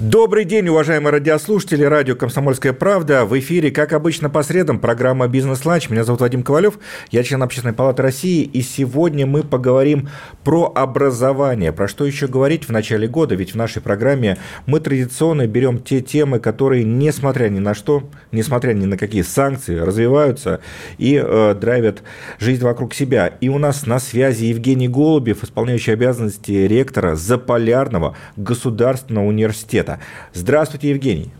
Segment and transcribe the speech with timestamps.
[0.00, 1.84] Добрый день, уважаемые радиослушатели.
[1.84, 3.26] Радио «Комсомольская правда».
[3.26, 5.90] В эфире, как обычно, по средам программа «Бизнес-ланч».
[5.90, 6.78] Меня зовут Вадим Ковалев,
[7.10, 8.42] я член Общественной палаты России.
[8.44, 10.08] И сегодня мы поговорим
[10.42, 11.70] про образование.
[11.70, 13.34] Про что еще говорить в начале года?
[13.34, 18.72] Ведь в нашей программе мы традиционно берем те темы, которые, несмотря ни на что, несмотря
[18.72, 20.60] ни на какие санкции, развиваются
[20.96, 22.02] и э, драйвят
[22.38, 23.26] жизнь вокруг себя.
[23.26, 30.00] И у нас на связи Евгений Голубев, исполняющий обязанности ректора Заполярного государственного университета это.
[30.32, 31.30] Здравствуйте, Евгений.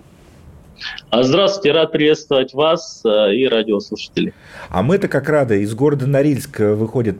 [1.10, 4.32] А здравствуйте, рад приветствовать вас э, и радиослушателей.
[4.70, 5.62] А мы-то как рады.
[5.62, 7.18] Из города Норильск выходит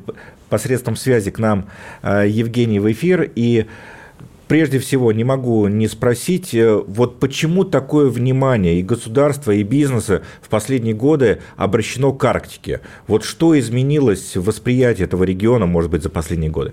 [0.48, 1.66] посредством связи к нам
[2.02, 3.30] э, Евгений в эфир.
[3.35, 3.66] И
[4.48, 10.23] прежде всего не могу не спросить, э, вот почему такое внимание и государства, и бизнеса
[10.41, 12.80] в последние годы обращено к Арктике?
[13.09, 16.73] Вот что изменилось в восприятии этого региона, может быть, за последние годы?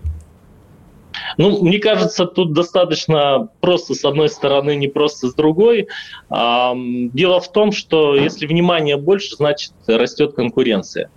[1.37, 5.87] Ну, мне кажется, тут достаточно просто с одной стороны, не просто с другой.
[6.29, 11.09] Дело в том, что если внимания больше, значит растет конкуренция.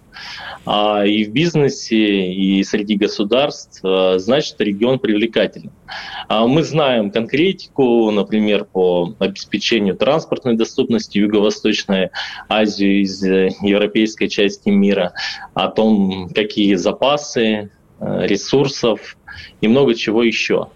[0.67, 5.72] А, и в бизнесе, и среди государств, а, значит, регион привлекательный.
[6.28, 12.11] А, мы знаем конкретику, например, по обеспечению транспортной доступности Юго-Восточной
[12.48, 15.12] Азии из э, европейской части мира,
[15.55, 19.17] о том, какие запасы э, ресурсов
[19.61, 20.69] и много чего еще.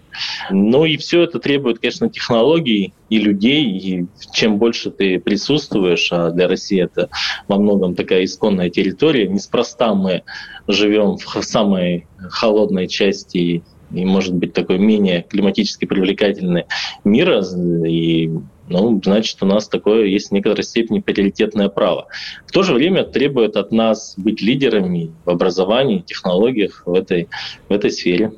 [0.49, 6.31] Ну и все это требует, конечно, технологий и людей, и чем больше ты присутствуешь, а
[6.31, 7.09] для России это
[7.47, 10.23] во многом такая исконная территория, неспроста мы
[10.67, 16.65] живем в самой холодной части и, может быть, такой менее климатически привлекательный
[17.03, 17.43] мира,
[17.85, 18.31] и
[18.67, 22.07] ну, значит, у нас такое есть в некоторой степени приоритетное право.
[22.47, 27.27] В то же время требует от нас быть лидерами в образовании, технологиях в этой,
[27.69, 28.33] в этой сфере.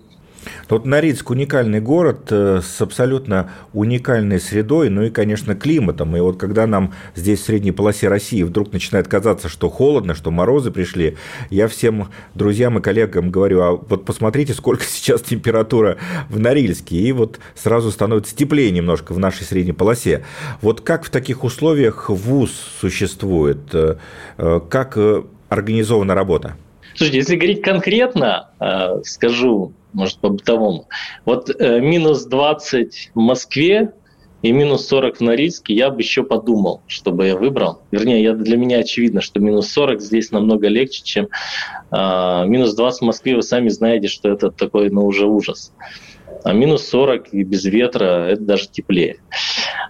[0.70, 6.16] Вот Норильск уникальный город э, с абсолютно уникальной средой, ну и, конечно, климатом.
[6.18, 10.30] И вот когда нам здесь в средней полосе России вдруг начинает казаться, что холодно, что
[10.30, 11.16] морозы пришли,
[11.50, 15.98] я всем друзьям и коллегам говорю, а вот посмотрите, сколько сейчас температура
[16.30, 16.98] в Норильске.
[16.98, 20.26] И вот сразу становится теплее немножко в нашей средней полосе.
[20.62, 22.52] Вот как в таких условиях ВУЗ
[22.82, 23.60] существует?
[23.74, 23.96] Э,
[24.38, 24.98] э, как
[25.48, 26.58] организована работа?
[26.94, 28.50] Слушайте, если говорить конкретно,
[29.04, 30.88] скажу, может, по-бытовому.
[31.26, 33.94] Вот э, минус 20 в Москве
[34.44, 37.82] и минус 40 в Норильске, я бы еще подумал, чтобы я выбрал.
[37.90, 41.28] Вернее, я, для меня очевидно, что минус 40 здесь намного легче, чем
[41.92, 43.36] э, минус 20 в Москве.
[43.36, 45.74] Вы сами знаете, что это такой, ну, уже ужас.
[46.44, 49.18] А минус 40 и без ветра– это даже теплее.
[49.32, 49.36] А,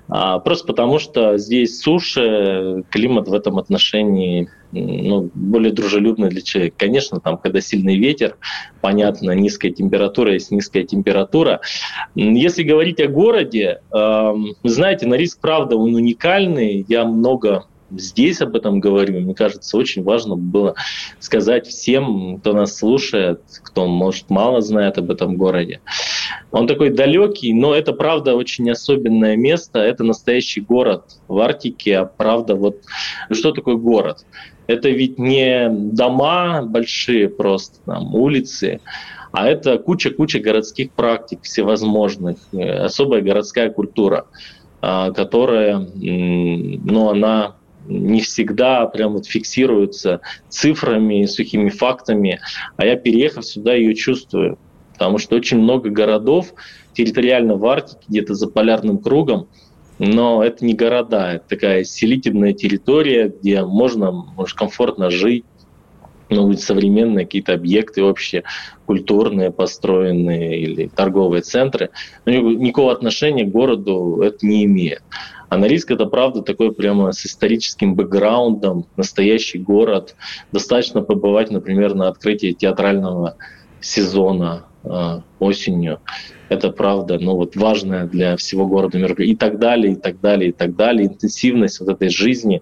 [0.08, 6.76] просто потому, что здесь суше, климат в этом отношении ну, более дружелюбный для человека.
[6.80, 8.38] Конечно, там, когда сильный ветер,
[8.82, 11.62] понятно, низкая температура, есть низкая температура.
[12.16, 16.86] Если говорить о городе, э, знаете, Норильск, правда, он уникальный.
[16.88, 19.22] Я много здесь об этом говорю.
[19.22, 20.76] Мне кажется, очень важно было
[21.20, 25.82] сказать всем, кто нас слушает, кто, может, мало знает об этом городе.
[26.52, 29.80] Он такой далекий, но это, правда, очень особенное место.
[29.80, 31.98] Это настоящий город в Арктике.
[31.98, 32.82] А правда, вот
[33.32, 34.26] что такое город?
[34.68, 38.82] Это ведь не дома большие просто, там, улицы,
[39.32, 44.26] а это куча-куча городских практик всевозможных, э, особая городская культура,
[44.82, 47.57] а, которая, ну, она
[47.88, 52.40] не всегда прям вот фиксируется цифрами, сухими фактами,
[52.76, 54.58] а я, переехав сюда, ее чувствую.
[54.94, 56.54] Потому что очень много городов
[56.94, 59.48] территориально в Арктике, где-то за полярным кругом,
[60.00, 65.46] но это не города, это такая селительная территория, где можно, может комфортно жить,
[66.30, 68.44] ну, современные какие-то объекты вообще
[68.86, 71.90] культурные построенные или торговые центры,
[72.26, 75.02] но никакого отношения к городу это не имеет.
[75.50, 80.16] А Норильск это правда такой прямо с историческим бэкграундом, настоящий город.
[80.52, 83.38] Достаточно побывать, например, на открытии театрального
[83.80, 86.00] сезона э, осенью.
[86.50, 89.36] Это правда, ну вот важное для всего города мероприятие.
[89.36, 91.08] И так далее, и так далее, и так далее.
[91.08, 92.62] Интенсивность вот этой жизни,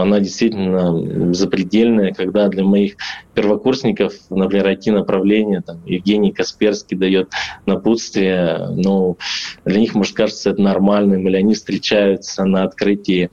[0.00, 2.96] она действительно запредельная, когда для моих
[3.34, 7.30] первокурсников, например, IT-направление, там, Евгений Касперский дает
[7.66, 9.16] напутствие, ну,
[9.64, 13.30] для них, может, кажется это нормальным, или они встречаются на открытии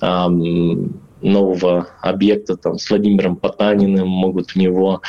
[0.00, 5.02] эм, нового объекта там, с Владимиром Потаниным, могут в него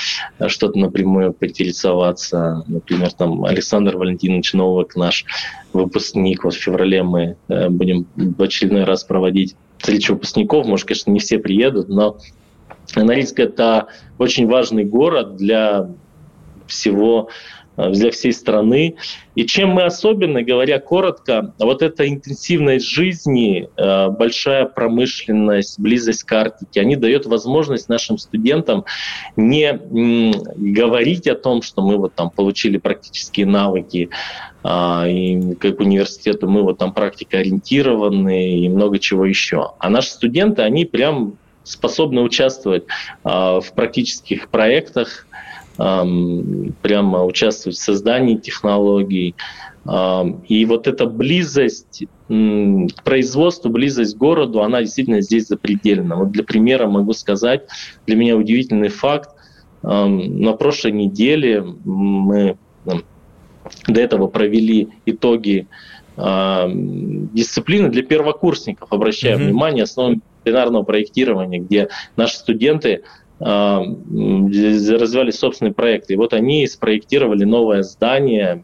[0.48, 2.63] что-то напрямую поинтересоваться.
[2.68, 5.25] Например, там Александр Валентинович Новак, наш
[5.74, 10.68] выпускник, вот в феврале мы э, будем в очередной раз проводить встречу выпускников.
[10.68, 12.18] Может, конечно, не все приедут, но
[12.95, 13.88] Норильск– это
[14.18, 15.89] очень важный город для
[16.68, 17.30] всего
[17.77, 18.95] для всей страны.
[19.35, 26.33] И чем мы особенно, говоря коротко, вот эта интенсивность жизни, э, большая промышленность, близость к
[26.33, 28.85] Арктике, они дают возможность нашим студентам
[29.35, 29.79] не
[30.57, 34.09] говорить о том, что мы вот там получили практические навыки,
[34.63, 39.71] а, и как университету мы вот там практикоориентированы и много чего еще.
[39.79, 42.83] А наши студенты, они прям способны участвовать
[43.24, 45.27] а, в практических проектах,
[45.77, 49.35] прямо участвовать в создании технологий.
[50.47, 56.18] И вот эта близость к производству, близость к городу, она действительно здесь запредельна.
[56.18, 57.63] Вот для примера могу сказать,
[58.06, 59.31] для меня удивительный факт.
[59.81, 62.57] На прошлой неделе мы
[63.88, 65.67] до этого провели итоги
[66.15, 69.45] дисциплины для первокурсников, обращая mm-hmm.
[69.45, 73.03] внимание, основам бинарного проектирования, где наши студенты
[73.41, 76.13] развивали собственные проекты.
[76.13, 78.63] И вот они спроектировали новое здание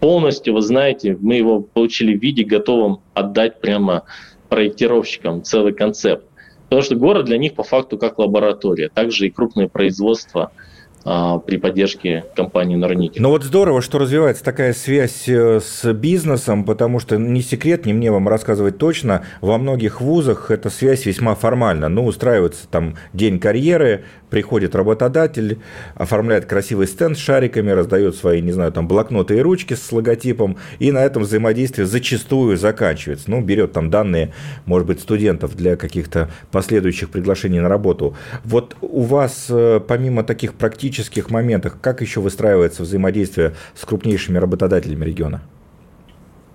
[0.00, 4.04] полностью, вы знаете, мы его получили в виде готовом отдать прямо
[4.48, 6.26] проектировщикам целый концепт.
[6.64, 8.88] Потому что город для них по факту как лаборатория.
[8.88, 10.71] Также и крупное производство– а,
[11.04, 13.18] при поддержке компании Норники.
[13.18, 17.92] Ну вот здорово, что развивается такая связь э, с бизнесом, потому что не секрет, не
[17.92, 21.88] мне вам рассказывать точно, во многих вузах эта связь весьма формальна.
[21.88, 25.58] Ну, устраивается там день карьеры, приходит работодатель,
[25.94, 30.56] оформляет красивый стенд с шариками, раздает свои, не знаю, там блокноты и ручки с логотипом,
[30.78, 33.30] и на этом взаимодействие зачастую заканчивается.
[33.30, 34.32] Ну, берет там данные,
[34.64, 38.16] может быть, студентов для каких-то последующих приглашений на работу.
[38.42, 45.04] Вот у вас, э, помимо таких практических моментах, как еще выстраивается взаимодействие с крупнейшими работодателями
[45.04, 45.42] региона?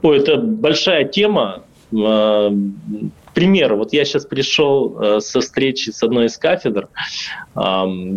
[0.01, 1.62] Ой, это большая тема.
[3.38, 6.89] А, пример, вот я сейчас пришел э, со встречи с одной из кафедр,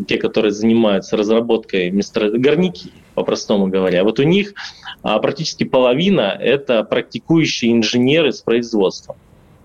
[0.08, 2.38] те, которые занимаются разработкой мистер...
[2.38, 4.02] горники, по-простому говоря.
[4.02, 4.55] Вот у них
[5.02, 9.17] а, практически половина– это практикующие инженеры с производством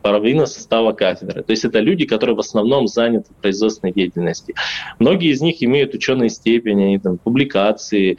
[0.06, 1.42] половина состава кафедры.
[1.42, 4.54] То есть это люди, которые в основном заняты производственной деятельности.
[5.00, 8.18] Многие из них имеют ученые степени, они там публикации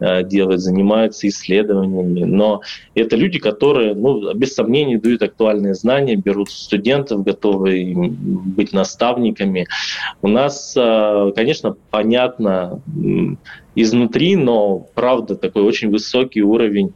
[0.00, 2.62] э, делают, занимаются исследованиями, но
[2.96, 9.68] это люди, которые, ну, без сомнений, дают актуальные знания, берут студентов, готовы быть наставниками.
[10.22, 12.82] У нас, э, конечно, понятно,
[13.82, 16.94] изнутри, но правда такой очень высокий уровень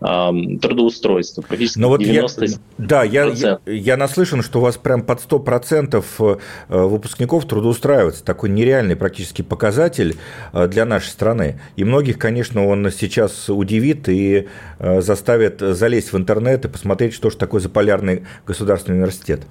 [0.00, 0.30] э,
[0.60, 5.02] трудоустройства, практически но вот 90 я, Да, я, я, я наслышан, что у вас прям
[5.02, 6.36] под 100% э,
[6.68, 8.24] выпускников трудоустраивается.
[8.24, 10.16] Такой нереальный практически показатель
[10.52, 11.60] э, для нашей страны.
[11.76, 14.48] И многих, конечно, он сейчас удивит и
[14.78, 19.42] э, заставит залезть в интернет и посмотреть, что же такое за полярный государственный университет.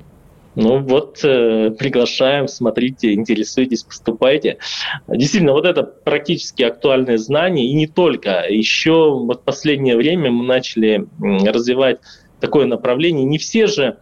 [0.55, 4.57] Ну вот, э, приглашаем, смотрите, интересуйтесь, поступайте.
[5.07, 8.45] Действительно, вот это практически актуальное знание, и не только.
[8.49, 11.99] Еще вот последнее время мы начали развивать
[12.41, 13.23] такое направление.
[13.23, 13.97] Не все же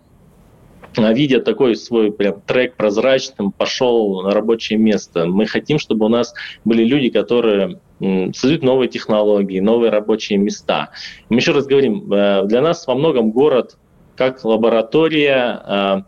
[0.97, 5.25] а, видя такой свой прям трек прозрачным, пошел на рабочее место.
[5.27, 6.33] Мы хотим, чтобы у нас
[6.65, 10.89] были люди, которые создают новые технологии, новые рабочие места.
[11.29, 13.77] Мы еще раз говорим, э, для нас во многом город
[14.15, 16.03] как лаборатория, а,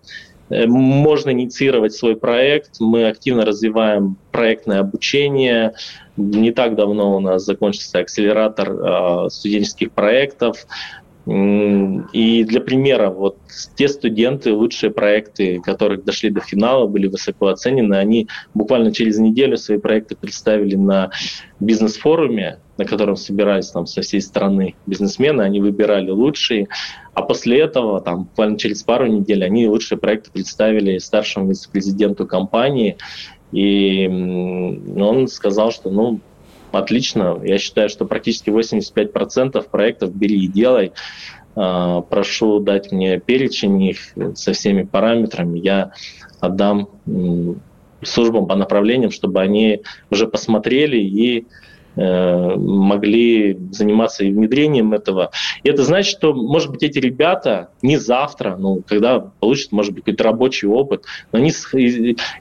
[0.67, 2.79] можно инициировать свой проект.
[2.79, 5.73] Мы активно развиваем проектное обучение.
[6.17, 10.65] Не так давно у нас закончился акселератор э, студенческих проектов.
[11.27, 13.37] И для примера, вот
[13.75, 19.57] те студенты, лучшие проекты, которых дошли до финала, были высоко оценены, они буквально через неделю
[19.57, 21.11] свои проекты представили на
[21.59, 26.67] бизнес-форуме, на котором собирались там со всей страны бизнесмены, они выбирали лучшие,
[27.13, 32.97] а после этого, там, буквально через пару недель, они лучшие проекты представили старшему вице-президенту компании,
[33.51, 36.21] и он сказал, что, ну,
[36.71, 40.93] отлично, я считаю, что практически 85% проектов бери и делай,
[41.53, 43.99] а, прошу дать мне перечень их
[44.33, 45.91] со всеми параметрами, я
[46.39, 46.89] отдам
[48.01, 51.45] службам по направлениям, чтобы они уже посмотрели и
[51.95, 55.31] могли заниматься и внедрением этого.
[55.63, 60.03] И это значит, что, может быть, эти ребята не завтра, ну, когда получат, может быть,
[60.05, 61.51] какой-то рабочий опыт, но они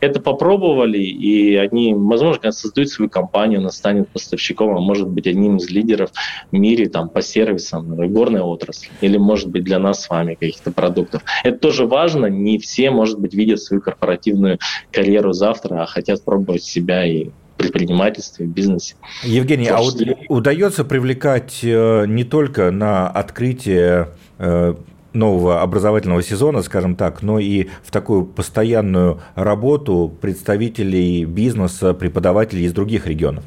[0.00, 5.26] это попробовали, и они, возможно, когда создают свою компанию, она станет поставщиком, а может быть,
[5.26, 6.10] одним из лидеров
[6.50, 10.72] в мире там, по сервисам, горной отрасли, или, может быть, для нас с вами каких-то
[10.72, 11.22] продуктов.
[11.44, 14.58] Это тоже важно, не все, может быть, видят свою корпоративную
[14.92, 17.30] карьеру завтра, а хотят пробовать себя и
[17.60, 18.94] предпринимательстве, в бизнесе.
[19.22, 19.80] Евгений, а
[20.28, 24.74] удается привлекать э, не только на открытие э,
[25.12, 32.72] нового образовательного сезона, скажем так, но и в такую постоянную работу представителей бизнеса, преподавателей из
[32.72, 33.44] других регионов?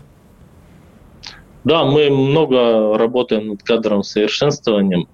[1.64, 5.08] Да, мы много работаем над кадровым совершенствованием.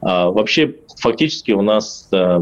[0.00, 2.40] А, вообще, фактически у нас а,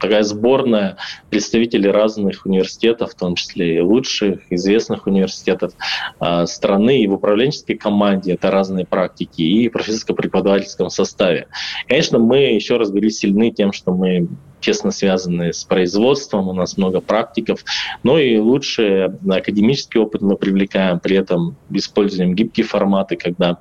[0.00, 0.96] такая сборная
[1.28, 5.72] представителей разных университетов, в том числе и лучших, известных университетов
[6.18, 11.46] а, страны, и в управленческой команде это разные практики, и в профессорско-преподавательском составе.
[11.86, 14.28] Конечно, мы, еще раз говорю, сильны тем, что мы
[14.60, 17.64] тесно связаны с производством, у нас много практиков,
[18.02, 23.56] но и лучший академический опыт мы привлекаем, при этом используем гибкие форматы, когда ну,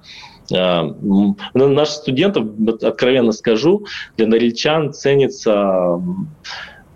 [0.52, 2.46] Наших студентов,
[2.84, 3.86] откровенно скажу,
[4.18, 6.02] для норильчан ценится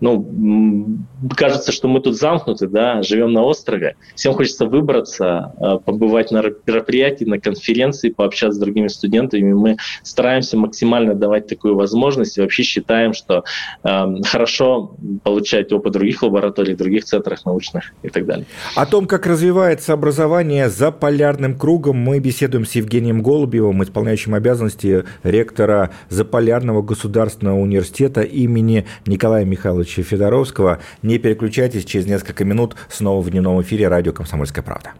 [0.04, 0.98] ну,
[1.34, 3.96] кажется, что мы тут замкнуты, да, живем на острове.
[4.14, 9.54] Всем хочется выбраться, э, побывать на мероприятии, на конференции, пообщаться с другими студентами.
[9.54, 13.44] Мы стараемся максимально давать такую возможность и вообще считаем, что
[13.82, 18.44] э, хорошо получать опыт других лабораторий, других центрах научных и так далее.
[18.76, 25.04] О том, как развивается образование за полярным кругом, мы беседуем с Евгением Голубевым, исполняющим обязанности
[25.22, 30.78] ректора Заполярного государственного университета имени Николая Михайловича Михайловича Федоровского.
[31.02, 34.92] Не переключайтесь, через несколько минут снова в дневном эфире радио «Комсомольская правда».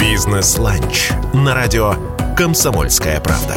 [0.00, 1.94] Бизнес-ланч на радио
[2.36, 3.56] «Комсомольская правда».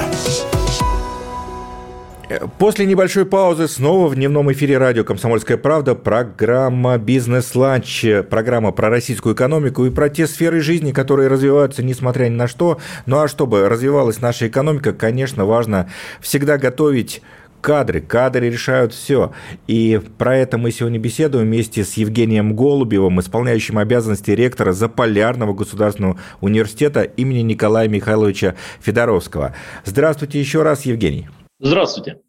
[2.58, 9.36] После небольшой паузы снова в дневном эфире радио «Комсомольская правда» программа «Бизнес-ланч», программа про российскую
[9.36, 12.80] экономику и про те сферы жизни, которые развиваются несмотря ни на что.
[13.06, 15.90] Ну а чтобы развивалась наша экономика, конечно, важно
[16.20, 17.22] всегда готовить
[17.62, 18.02] кадры.
[18.02, 19.32] Кадры решают все.
[19.68, 26.18] И про это мы сегодня беседуем вместе с Евгением Голубевым, исполняющим обязанности ректора Заполярного государственного
[26.42, 29.54] университета имени Николая Михайловича Федоровского.
[29.84, 31.28] Здравствуйте еще раз, Евгений.
[31.60, 32.20] Здравствуйте.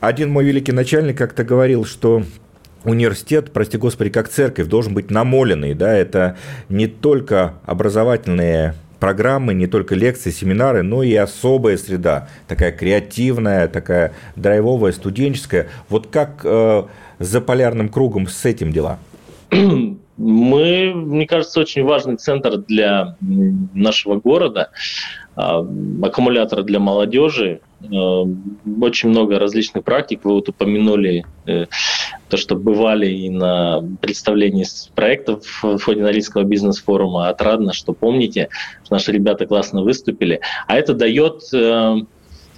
[0.00, 2.22] Один мой великий начальник как-то говорил, что
[2.84, 5.74] университет, прости господи, как церковь, должен быть намоленный.
[5.74, 5.92] Да?
[5.92, 6.38] Это
[6.68, 14.14] не только образовательные программы, не только лекции, семинары, но и особая среда, такая креативная, такая
[14.36, 15.68] драйвовая, студенческая.
[15.88, 16.84] Вот как э,
[17.18, 18.98] за полярным кругом с этим дела?
[20.16, 24.70] Мы, мне кажется, очень важный центр для нашего города,
[25.34, 25.66] а,
[26.02, 27.60] аккумулятор для молодежи,
[27.90, 28.24] Э,
[28.80, 30.24] очень много различных практик.
[30.24, 31.66] Вы вот упомянули э,
[32.28, 37.28] то, что бывали и на представлении проектов в ходе Норильского бизнес-форума.
[37.28, 38.48] Отрадно, что помните,
[38.84, 40.40] что наши ребята классно выступили.
[40.66, 41.96] А это дает э,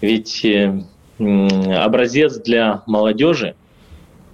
[0.00, 0.46] ведь
[1.18, 3.54] образец для молодежи,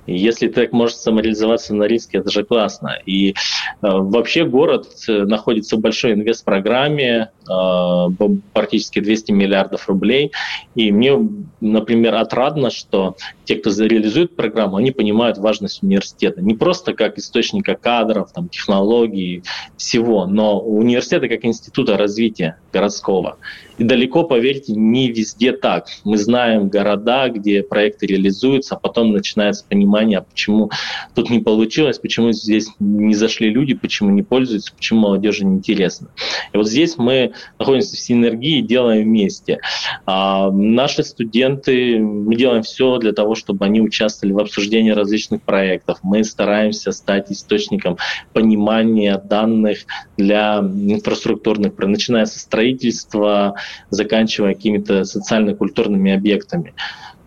[0.07, 2.99] если так может самореализоваться на риске, это же классно.
[3.07, 3.35] И э,
[3.81, 8.07] вообще город э, находится в большой инвест-программе, э,
[8.53, 10.33] практически 200 миллиардов рублей.
[10.75, 11.19] И мне,
[11.61, 16.41] например, отрадно, что те, кто реализует программу, они понимают важность университета.
[16.41, 19.43] Не просто как источника кадров, там, технологий,
[19.77, 23.39] всего, но университета как института развития городского.
[23.79, 25.87] И далеко, поверьте, не везде так.
[26.05, 30.71] Мы знаем города, где проекты реализуются, а потом начинается понимание, а почему
[31.15, 36.09] тут не получилось, почему здесь не зашли люди, почему не пользуются, почему молодежи не интересно.
[36.53, 39.61] И вот здесь мы находимся в синергии и делаем вместе.
[40.07, 45.99] А наши студенты, мы делаем все для того, чтобы они участвовали в обсуждении различных проектов.
[46.03, 47.99] Мы стараемся стать источником
[48.33, 49.81] понимания данных
[50.17, 53.55] для инфраструктурных, начиная со строительства,
[53.91, 56.75] заканчивая какими-то социально-культурными объектами.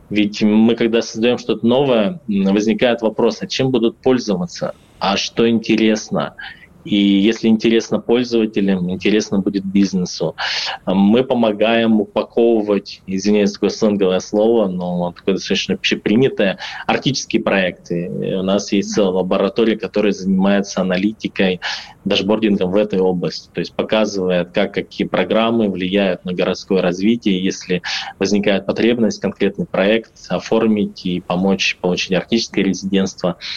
[0.09, 6.35] Ведь мы, когда создаем что-то новое, возникает вопрос, а чем будут пользоваться, а что интересно.
[6.85, 10.35] И если интересно пользователям, интересно будет бизнесу.
[10.85, 18.09] Мы помогаем упаковывать, извиняюсь, такое сленговое слово, но такое достаточно общепринятое, арктические проекты.
[18.09, 21.61] У нас есть целая лаборатория, которая занимается аналитикой,
[22.05, 23.49] дашбордингом в этой области.
[23.53, 27.43] То есть показывает, как какие программы влияют на городское развитие.
[27.43, 27.81] Если
[28.19, 33.37] возникает потребность, конкретный проект оформить и помочь получить арктическое резидентство–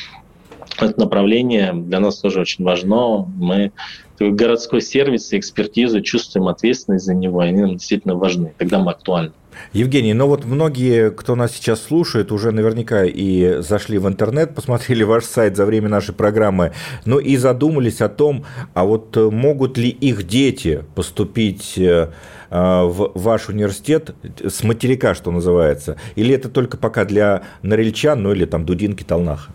[0.84, 3.24] это направление для нас тоже очень важно.
[3.36, 3.72] Мы
[4.18, 8.54] городской сервис и экспертизу чувствуем ответственность за него, они нам действительно важны.
[8.58, 9.32] Тогда мы актуальны.
[9.72, 15.02] Евгений, ну вот многие, кто нас сейчас слушает, уже наверняка и зашли в интернет, посмотрели
[15.02, 16.72] ваш сайт за время нашей программы,
[17.04, 22.10] ну и задумались о том, а вот могут ли их дети поступить э,
[22.50, 24.14] в ваш университет
[24.44, 29.52] с материка, что называется, или это только пока для норильчан, ну или там Дудинки, Толнаха?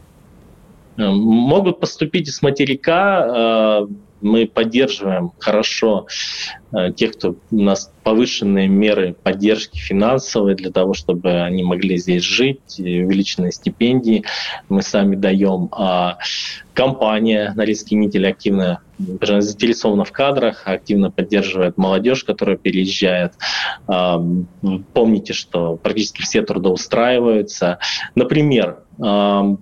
[0.98, 6.08] Могут поступить из материка, э, мы поддерживаем хорошо
[6.72, 12.24] э, тех, кто у нас повышенные меры поддержки финансовые для того, чтобы они могли здесь
[12.24, 14.24] жить, увеличенные стипендии
[14.70, 15.70] мы сами даем.
[15.72, 16.18] А
[16.74, 23.34] компания Норильский нитель активно заинтересована в кадрах, активно поддерживает молодежь, которая переезжает.
[23.88, 24.24] А,
[24.94, 27.80] помните, что практически все трудоустраиваются.
[28.16, 29.56] Например, а,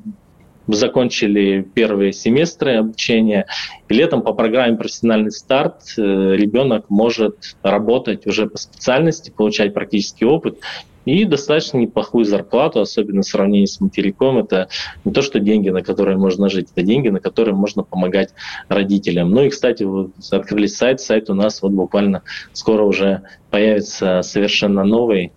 [0.76, 3.48] закончили первые семестры обучения.
[3.88, 10.26] И летом по программе «Профессиональный старт» э, ребенок может работать уже по специальности, получать практический
[10.26, 10.60] опыт
[11.06, 14.38] и достаточно неплохую зарплату, особенно в сравнении с материком.
[14.38, 14.70] Это
[15.06, 18.30] не то, что деньги, на которые можно жить, это деньги, на которые можно помогать
[18.68, 19.32] родителям.
[19.32, 22.24] Ну и, кстати, вот открыли сайт, сайт у нас вот буквально
[22.54, 25.32] скоро уже появится совершенно новый,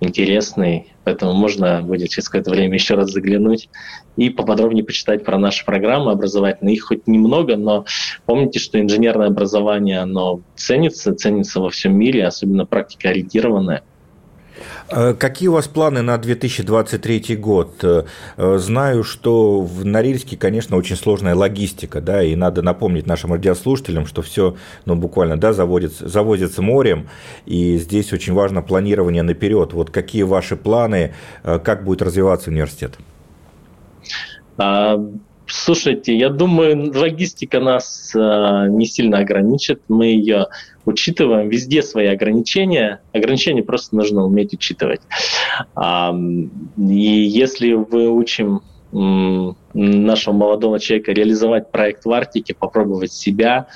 [0.00, 3.70] интересный, поэтому можно будет через какое-то время еще раз заглянуть
[4.16, 6.74] и поподробнее почитать про наши программы образовательные.
[6.74, 7.86] Их хоть немного, но
[8.26, 13.84] помните, что инженерное образование, оно ценится, ценится во всем мире, особенно практика ориентированная.
[14.90, 17.82] Э, какие у вас планы на 2023 год?
[17.82, 18.04] Э,
[18.58, 24.22] знаю, что в Норильске, конечно, очень сложная логистика, да, и надо напомнить нашим радиослушателям, что
[24.22, 27.08] все, ну, буквально, да, заводится, завозится морем,
[27.44, 29.72] и здесь очень важно планирование наперед.
[29.74, 31.14] Вот какие ваши планы,
[31.44, 32.98] э, как будет развиваться университет?
[34.56, 34.96] А,
[35.50, 39.80] Слушайте, я думаю, логистика нас э, не сильно ограничит.
[39.88, 40.46] Мы ее
[40.84, 41.48] учитываем.
[41.48, 43.00] Везде свои ограничения.
[43.12, 45.00] Ограничения просто нужно уметь учитывать.
[45.74, 46.14] А,
[46.76, 53.66] и если вы учим нашего молодого человека реализовать проект в Арктике, попробовать себя,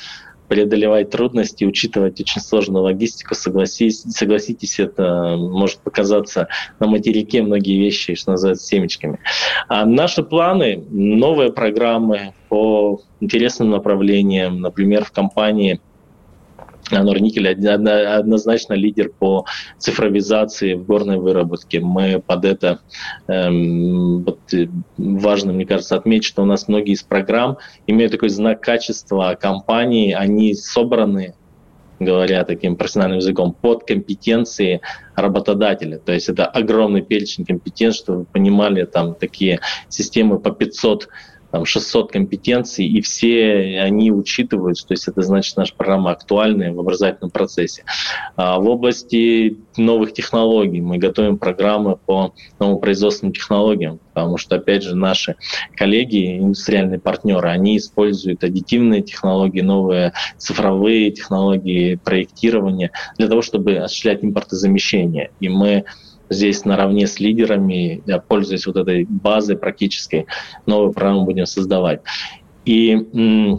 [0.52, 8.14] преодолевать трудности, учитывать очень сложную логистику, согласись, согласитесь, это может показаться на материке многие вещи,
[8.14, 9.18] что называется, семечками.
[9.68, 15.80] А наши планы, новые программы по интересным направлениям, например, в компании–
[16.92, 19.46] Норникель однозначно лидер по
[19.78, 21.80] цифровизации в горной выработке.
[21.80, 22.80] Мы под это
[23.28, 24.68] эм, вот, э,
[24.98, 30.12] важно, мне кажется, отметить, что у нас многие из программ имеют такой знак качества компании,
[30.12, 31.34] они собраны
[32.04, 34.80] говоря таким профессиональным языком, под компетенции
[35.14, 35.98] работодателя.
[35.98, 41.08] То есть это огромный перечень компетенций, чтобы вы понимали, там такие системы по 500
[41.52, 46.80] там 600 компетенций, и все они учитываются, то есть это значит, наша программа актуальная в
[46.80, 47.84] образовательном процессе.
[48.36, 54.82] А в области новых технологий мы готовим программы по новым производственным технологиям, потому что, опять
[54.82, 55.36] же, наши
[55.76, 64.24] коллеги, индустриальные партнеры, они используют аддитивные технологии, новые цифровые технологии проектирования для того, чтобы осуществлять
[64.24, 65.30] импортозамещение.
[65.40, 65.84] И мы
[66.28, 70.26] здесь наравне с лидерами, пользуясь вот этой базой практической,
[70.66, 72.00] новую программу будем создавать.
[72.64, 73.58] И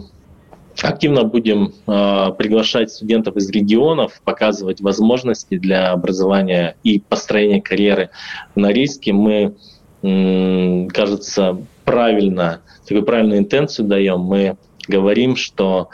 [0.82, 8.10] активно будем э, приглашать студентов из регионов, показывать возможности для образования и построения карьеры
[8.54, 9.12] в Норильске.
[9.12, 9.54] Мы,
[10.02, 14.20] э, кажется, правильно, такую правильную интенцию даем.
[14.20, 14.56] Мы
[14.88, 15.90] говорим, что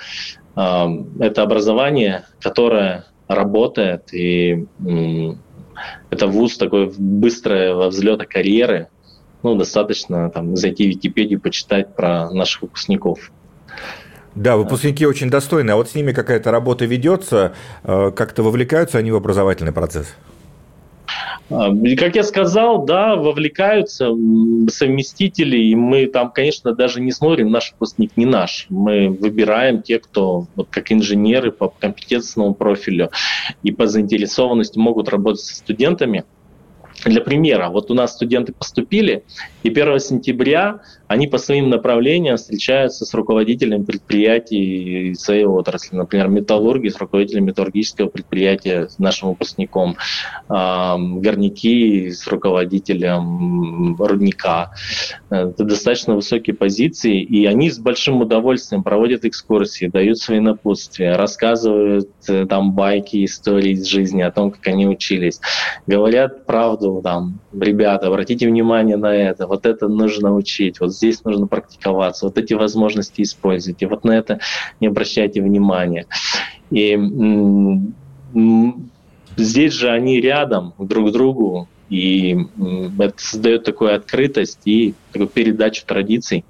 [0.56, 0.86] э,
[1.20, 4.66] это образование, которое работает и
[6.10, 8.88] это вуз такой быстрого взлета карьеры.
[9.42, 13.30] Ну, достаточно там зайти в Википедию, почитать про наших выпускников.
[14.34, 15.74] Да, выпускники очень достойные.
[15.74, 20.14] А вот с ними какая-то работа ведется, э, как-то вовлекаются они в образовательный процесс?
[21.50, 24.10] А, как я сказал, да, вовлекаются
[24.68, 28.66] совместители, и мы там, конечно, даже не смотрим, наш выпускник не наш.
[28.68, 33.10] Мы выбираем тех, кто, вот как инженеры по компетентному профилю
[33.62, 36.24] и по заинтересованности могут работать со студентами.
[37.04, 39.24] Для примера, вот у нас студенты поступили,
[39.62, 45.96] и 1 сентября они по своим направлениям встречаются с руководителем предприятий своей отрасли.
[45.96, 49.96] Например, металлурги с руководителем металлургического предприятия, с нашим выпускником,
[50.48, 54.70] горняки с руководителем рудника.
[55.30, 62.08] Это достаточно высокие позиции, и они с большим удовольствием проводят экскурсии, дают свои напутствия, рассказывают
[62.28, 65.40] э, там байки, истории из жизни о том, как они учились,
[65.88, 71.46] говорят правду, там, ребята, обратите внимание на это, вот это нужно учить, вот здесь нужно
[71.46, 74.40] практиковаться, вот эти возможности используйте, вот на это
[74.80, 76.06] не обращайте внимания.
[76.70, 76.98] И
[79.36, 82.36] здесь же они рядом друг к другу, и
[82.98, 86.44] это создает такую открытость и такую передачу традиций.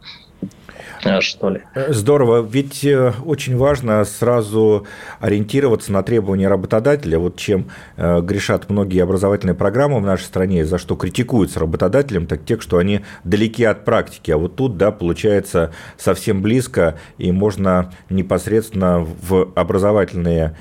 [1.04, 1.62] Э, что ли.
[1.74, 4.86] Э, здорово, ведь э, очень важно сразу
[5.18, 10.96] ориентироваться на требования работодателя, вот чем грешат многие образовательные программы в нашей стране, за что
[10.96, 16.42] критикуются работодателям, так тех, что они далеки от практики, а вот тут, да, получается совсем
[16.42, 20.56] близко, и можно непосредственно в образовательные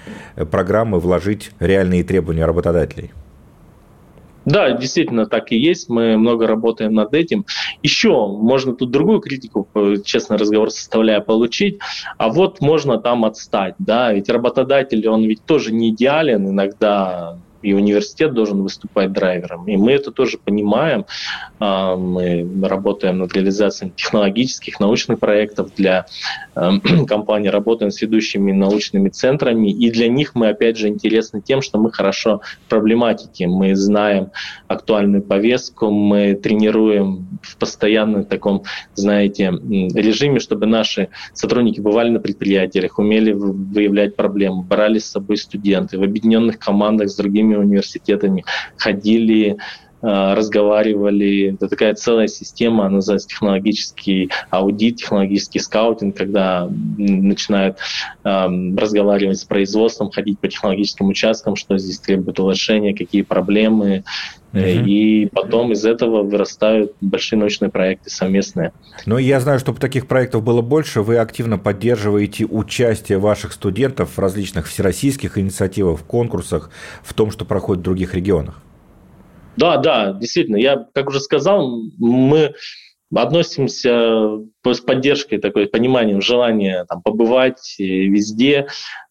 [0.51, 3.11] программы вложить реальные требования работодателей.
[4.49, 5.89] Да, действительно так и есть.
[5.89, 7.45] Мы много работаем над этим.
[7.83, 9.67] Еще можно тут другую критику,
[10.03, 11.79] честно разговор составляя, получить.
[12.17, 13.75] А вот можно там отстать.
[13.77, 14.11] Да?
[14.11, 16.49] Ведь работодатель, он ведь тоже не идеален.
[16.49, 19.67] Иногда и университет должен выступать драйвером.
[19.67, 21.05] И мы это тоже понимаем.
[21.59, 26.05] А, мы работаем над реализацией технологических, научных проектов для
[26.55, 29.71] эм, компаний, работаем с ведущими научными центрами.
[29.71, 33.47] И для них мы, опять же, интересны тем, что мы хорошо в проблематике.
[33.47, 34.31] Мы знаем
[34.67, 39.51] актуальную повестку, мы тренируем в постоянном таком, знаете,
[39.93, 46.03] режиме, чтобы наши сотрудники бывали на предприятиях, умели выявлять проблемы, брали с собой студенты в
[46.03, 48.43] объединенных командах с другими университетами,
[48.77, 49.57] ходили,
[50.01, 51.53] разговаривали.
[51.53, 57.77] Это такая целая система, она называется технологический аудит, технологический скаутинг, когда начинают
[58.23, 64.03] э, разговаривать с производством, ходить по технологическим участкам, что здесь требует улучшения, какие проблемы,
[64.51, 64.61] Угу.
[64.61, 68.71] И потом из этого вырастают большие научные проекты совместные.
[69.05, 74.19] Ну, я знаю, чтобы таких проектов было больше, вы активно поддерживаете участие ваших студентов в
[74.19, 76.71] различных всероссийских инициативах, в конкурсах,
[77.03, 78.59] в том, что проходит в других регионах.
[79.59, 80.55] Да, да, действительно.
[80.55, 82.53] Я, как уже сказал, мы
[83.13, 88.67] относимся с поддержкой, такой пониманием, желания там, побывать везде,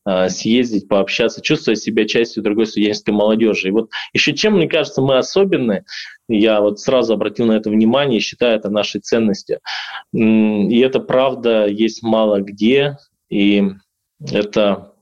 [0.07, 3.69] а, съездить, пообщаться, чувствовать себя частью другой студенческой молодежи.
[3.69, 5.85] И вот еще чем, мне кажется, мы особенны,
[6.31, 9.59] я вот сразу обратил на это внимание считаю это нашей ценностью.
[10.15, 12.97] И это правда есть мало где,
[13.29, 13.65] и
[14.33, 14.95] это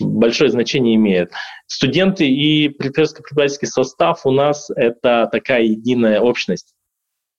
[0.00, 1.32] большое значение имеет.
[1.66, 6.74] Студенты и преподавательский состав у нас– это такая единая общность.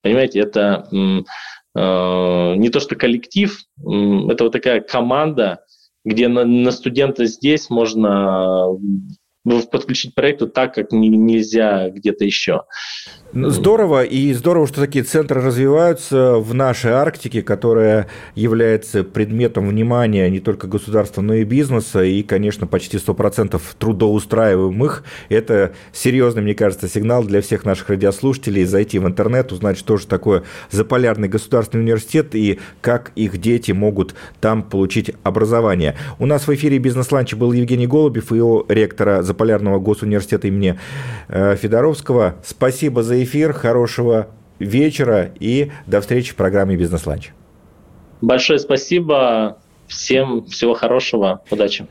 [0.01, 5.63] Понимаете, это э, не то что коллектив, это вот такая команда,
[6.05, 8.67] где на, на студента здесь можно
[9.71, 12.63] подключить проекту так, как нельзя где-то еще.
[13.33, 20.29] Ну, здорово, и здорово, что такие центры развиваются в нашей Арктике, которая является предметом внимания
[20.29, 25.03] не только государства, но и бизнеса, и, конечно, почти 100% трудоустраиваемых.
[25.27, 30.07] Это серьезный, мне кажется, сигнал для всех наших радиослушателей зайти в интернет, узнать, что же
[30.07, 35.95] такое Заполярный государственный университет и как их дети могут там получить образование.
[36.17, 38.37] У нас в эфире «Бизнес-ланч» был Евгений Голубев, и
[38.69, 39.36] ректора Заполярного
[39.79, 40.79] госуниверситета имени
[41.27, 42.35] э, Федоровского.
[42.43, 44.27] Спасибо за эфир, хорошего
[44.59, 47.31] вечера и до встречи в программе «Бизнес-ланч».
[48.21, 51.87] Большое спасибо, всем всего хорошего, удачи.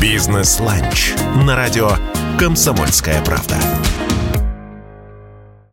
[0.00, 1.14] «Бизнес-ланч»
[1.46, 1.90] на радио
[2.38, 3.56] «Комсомольская правда».